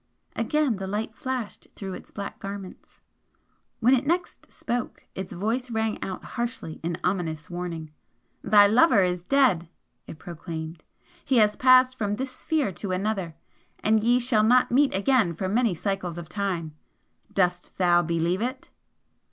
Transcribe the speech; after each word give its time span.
Again 0.35 0.77
the 0.77 0.87
light 0.87 1.13
flashed 1.15 1.67
through 1.75 1.93
its 1.93 2.09
black 2.09 2.39
garments. 2.39 3.03
When 3.81 3.93
it 3.93 4.07
next 4.07 4.51
spoke, 4.51 5.05
its 5.13 5.31
voice 5.31 5.69
rang 5.69 6.01
out 6.03 6.23
harshly 6.23 6.79
in 6.81 6.97
ominous 7.03 7.51
warning. 7.51 7.91
"Thy 8.43 8.65
lover 8.65 9.03
is 9.03 9.21
dead!" 9.21 9.69
it 10.07 10.17
proclaimed 10.17 10.83
"He 11.23 11.37
has 11.37 11.55
passed 11.55 11.95
from 11.95 12.15
this 12.15 12.35
sphere 12.35 12.71
to 12.71 12.91
another, 12.91 13.35
and 13.81 14.03
ye 14.03 14.19
shall 14.19 14.41
not 14.41 14.71
meet 14.71 14.91
again 14.91 15.33
for 15.33 15.47
many 15.47 15.75
cycles 15.75 16.17
of 16.17 16.27
time! 16.27 16.73
DOST 17.31 17.77
THOU 17.77 18.01
BELIEVE 18.01 18.41
IT?" 18.41 18.69